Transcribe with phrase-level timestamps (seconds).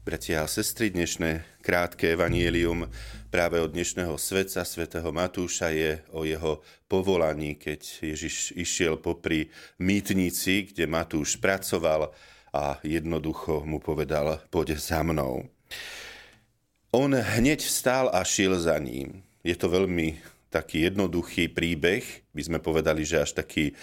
[0.00, 2.88] Bratia a sestry, dnešné krátke evanielium
[3.28, 10.72] práve od dnešného svetca, svätého Matúša, je o jeho povolaní, keď Ježiš išiel popri mýtnici,
[10.72, 12.16] kde Matúš pracoval
[12.48, 15.44] a jednoducho mu povedal, poď za mnou.
[16.96, 19.20] On hneď vstál a šiel za ním.
[19.44, 20.16] Je to veľmi
[20.48, 23.74] taký jednoduchý príbeh, by sme povedali, že až taký e,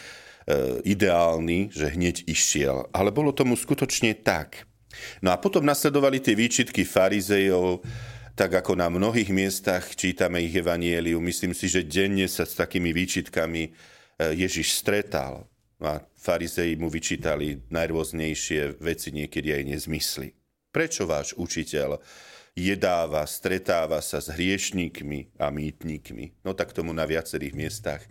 [0.82, 2.90] ideálny, že hneď išiel.
[2.90, 4.67] Ale bolo tomu skutočne tak.
[5.22, 7.84] No a potom nasledovali tie výčitky farizejov,
[8.38, 11.18] tak ako na mnohých miestach čítame ich evanieliu.
[11.18, 13.70] Myslím si, že denne sa s takými výčitkami e,
[14.38, 15.50] Ježiš stretal.
[15.82, 20.34] A farizeji mu vyčítali najrôznejšie veci, niekedy aj nezmysly.
[20.70, 21.98] Prečo váš učiteľ
[22.58, 26.42] jedáva, stretáva sa s hriešníkmi a mýtnikmi?
[26.46, 28.02] No tak tomu na viacerých miestach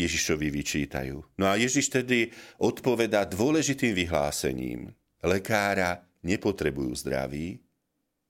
[0.00, 1.20] Ježišovi vyčítajú.
[1.36, 4.92] No a Ježiš tedy odpovedá dôležitým vyhlásením.
[5.24, 7.60] Lekára nepotrebujú zdraví,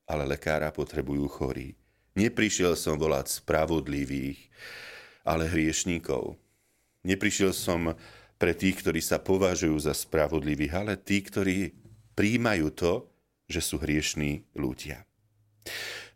[0.09, 1.77] ale lekára potrebujú chorí.
[2.13, 4.41] Neprišiel som volať spravodlivých,
[5.25, 6.37] ale hriešníkov.
[7.07, 7.97] Neprišiel som
[8.37, 11.73] pre tých, ktorí sa považujú za spravodlivých, ale tí, ktorí
[12.13, 12.93] príjmajú to,
[13.49, 15.07] že sú hriešní ľudia.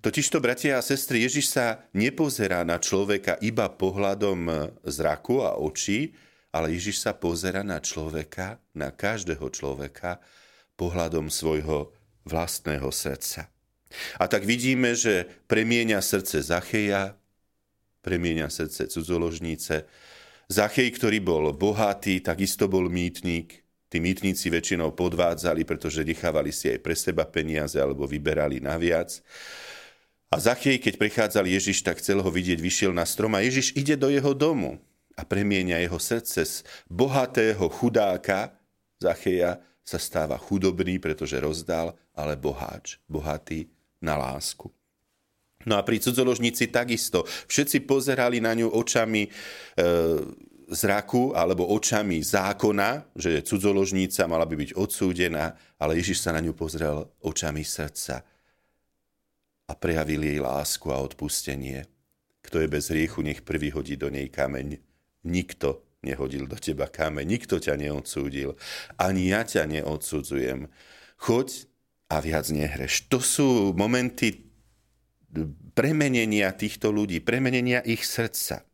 [0.04, 6.14] Totižto, bratia a sestry, Ježiš sa nepozerá na človeka iba pohľadom zraku a očí,
[6.52, 10.20] ale Ježiš sa pozera na človeka, na každého človeka
[10.76, 11.92] pohľadom svojho
[12.28, 13.48] vlastného srdca.
[14.20, 17.16] A tak vidíme, že premieňa srdce Zacheja,
[18.02, 19.88] premieňa srdce cudzoložnice.
[20.46, 23.66] Zachej, ktorý bol bohatý, takisto bol mýtnik.
[23.86, 29.22] Tí mýtnici väčšinou podvádzali, pretože nechávali si aj pre seba peniaze alebo vyberali naviac.
[30.26, 33.94] A Zachej, keď prichádzal Ježiš, tak chcel ho vidieť, vyšiel na strom a Ježiš ide
[33.94, 34.82] do jeho domu
[35.14, 36.54] a premieňa jeho srdce z
[36.90, 38.52] bohatého chudáka
[38.98, 43.70] Zacheja sa stáva chudobný, pretože rozdal, ale boháč, bohatý
[44.02, 44.66] na lásku.
[45.66, 47.22] No a pri cudzoložnici takisto.
[47.26, 49.30] Všetci pozerali na ňu očami e,
[50.70, 56.54] zraku alebo očami zákona, že cudzoložnica mala by byť odsúdená, ale Ježiš sa na ňu
[56.54, 58.26] pozrel očami srdca
[59.66, 61.86] a prejavil jej lásku a odpustenie.
[62.42, 64.78] Kto je bez hriechu, nech prvý hodí do nej kameň.
[65.26, 68.58] Nikto nehodil do teba kameň, nikto ťa neodsúdil,
[69.00, 70.68] ani ja ťa neodsudzujem.
[71.16, 71.68] Choď
[72.12, 73.08] a viac nehreš.
[73.10, 74.46] To sú momenty
[75.74, 78.64] premenenia týchto ľudí, premenenia ich srdca.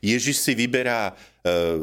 [0.00, 1.14] Ježiš si vyberá e,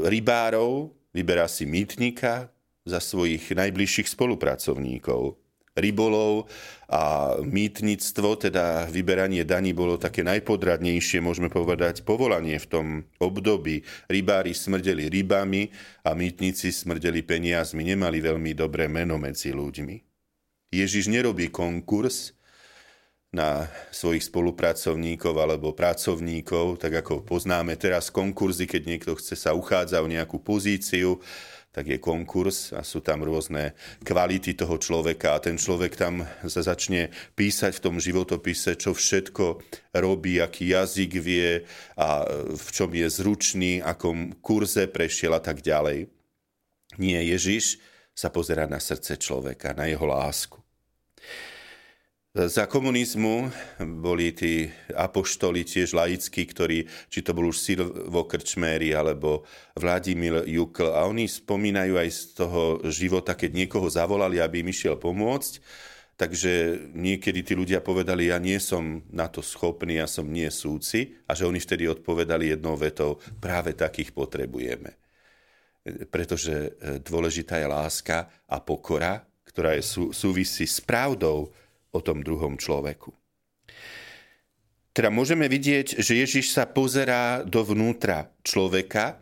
[0.10, 2.50] rybárov, vyberá si mýtnika
[2.82, 5.38] za svojich najbližších spolupracovníkov
[5.76, 6.48] rybolov
[6.88, 12.86] a mýtnictvo, teda vyberanie daní bolo také najpodradnejšie, môžeme povedať, povolanie v tom
[13.20, 13.84] období.
[14.08, 15.68] Rybári smrdeli rybami
[16.08, 19.96] a mýtnici smrdeli peniazmi, nemali veľmi dobré meno medzi ľuďmi.
[20.72, 22.32] Ježiš nerobí konkurs
[23.36, 30.00] na svojich spolupracovníkov alebo pracovníkov, tak ako poznáme teraz konkurzy, keď niekto chce sa uchádza
[30.00, 31.20] o nejakú pozíciu,
[31.76, 36.64] tak je konkurs a sú tam rôzne kvality toho človeka a ten človek tam sa
[36.64, 39.60] začne písať v tom životopise, čo všetko
[40.00, 41.68] robí, aký jazyk vie
[42.00, 42.24] a
[42.56, 46.08] v čom je zručný, akom kurze prešiel a tak ďalej.
[46.96, 47.84] Nie, Ježiš
[48.16, 50.56] sa pozera na srdce človeka, na jeho lásku.
[52.36, 53.48] Za komunizmu
[54.04, 60.92] boli tí apoštoli tiež laickí, ktorí, či to bol už Silvo Krčméry alebo Vladimír Jukl,
[60.92, 65.64] a oni spomínajú aj z toho života, keď niekoho zavolali, aby im išiel pomôcť,
[66.20, 71.16] takže niekedy tí ľudia povedali, ja nie som na to schopný, ja som nie súci,
[71.32, 74.92] a že oni vtedy odpovedali jednou vetou, práve takých potrebujeme.
[76.12, 81.48] Pretože e, dôležitá je láska a pokora, ktorá je sú, súvisí s pravdou,
[81.96, 83.16] o tom druhom človeku.
[84.96, 89.20] Teda môžeme vidieť, že Ježiš sa pozerá dovnútra človeka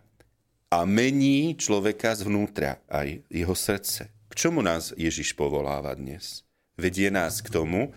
[0.69, 4.09] a mení človeka zvnútra, aj jeho srdce.
[4.29, 6.45] K čomu nás Ježiš povoláva dnes?
[6.77, 7.93] Vedie nás k tomu,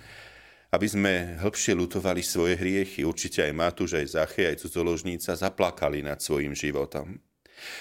[0.73, 3.05] aby sme hĺbšie lutovali svoje hriechy.
[3.05, 7.17] Určite aj Matúš, aj Zache, aj cudzoložníca zaplakali nad svojim životom.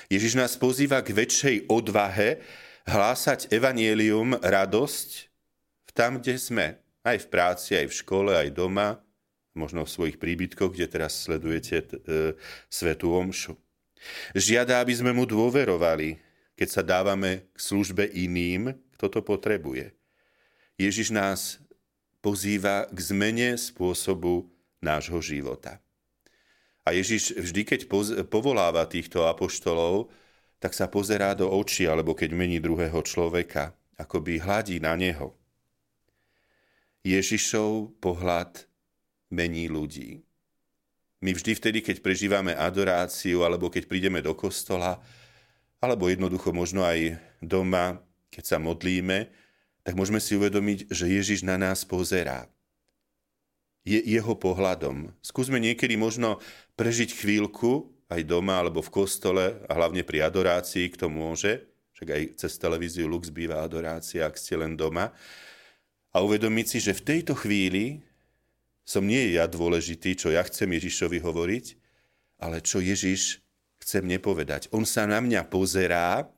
[0.08, 2.40] Ježiš nás pozýva k väčšej odvahe
[2.88, 5.28] hlásať evanielium, radosť
[5.96, 6.68] tam, kde sme.
[7.06, 8.98] Aj v práci, aj v škole, aj doma,
[9.54, 11.88] možno v svojich príbytkoch, kde teraz sledujete e,
[12.66, 13.54] Svetú Omšu.
[14.34, 16.18] Žiada, aby sme mu dôverovali,
[16.57, 19.94] keď sa dávame k službe iným, kto to potrebuje.
[20.81, 21.62] Ježiš nás
[22.25, 24.50] pozýva k zmene spôsobu
[24.81, 25.78] nášho života.
[26.81, 27.80] A Ježiš vždy, keď
[28.25, 30.10] povoláva týchto apoštolov,
[30.58, 35.45] tak sa pozerá do očí, alebo keď mení druhého človeka, akoby hladí na neho
[37.06, 38.66] Ježišov pohľad
[39.30, 40.25] mení ľudí.
[41.22, 44.98] My vždy vtedy, keď prežívame adoráciu, alebo keď prídeme do kostola,
[45.78, 48.02] alebo jednoducho možno aj doma,
[48.34, 49.30] keď sa modlíme,
[49.86, 52.50] tak môžeme si uvedomiť, že Ježiš na nás pozerá.
[53.86, 55.13] Je jeho pohľadom.
[55.22, 56.42] Skúsme niekedy možno
[56.74, 62.22] prežiť chvíľku aj doma alebo v kostole a hlavne pri adorácii, kto môže, však aj
[62.42, 65.13] cez televíziu Lux býva adorácia, ak ste len doma,
[66.16, 68.00] a uvedomiť si, že v tejto chvíli
[68.88, 71.66] som nie ja dôležitý, čo ja chcem Ježišovi hovoriť,
[72.40, 73.44] ale čo Ježiš
[73.84, 74.72] chce mne povedať.
[74.72, 76.32] On sa na mňa pozerá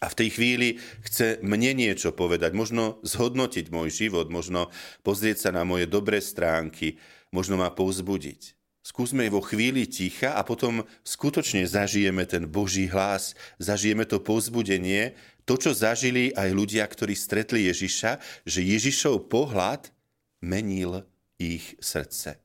[0.00, 0.68] a v tej chvíli
[1.04, 4.72] chce mne niečo povedať, možno zhodnotiť môj život, možno
[5.04, 6.96] pozrieť sa na moje dobré stránky,
[7.28, 8.61] možno ma povzbudiť.
[8.82, 15.14] Skúsme vo chvíli ticha a potom skutočne zažijeme ten Boží hlas, zažijeme to povzbudenie,
[15.46, 19.94] to, čo zažili aj ľudia, ktorí stretli Ježiša, že Ježišov pohľad
[20.42, 21.06] menil
[21.38, 22.42] ich srdce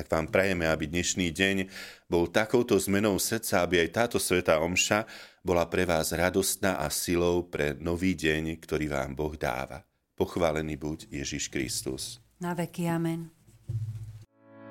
[0.00, 1.56] tak vám prajeme, aby dnešný deň
[2.08, 5.04] bol takouto zmenou srdca, aby aj táto sveta omša
[5.44, 9.84] bola pre vás radostná a silou pre nový deň, ktorý vám Boh dáva.
[10.16, 12.16] Pochválený buď Ježiš Kristus.
[12.40, 13.39] Na veky amen.